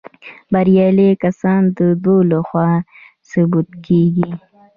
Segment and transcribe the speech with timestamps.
[0.53, 2.67] بریالي کسان د دوی لخوا
[3.31, 4.31] ثبت کیږي.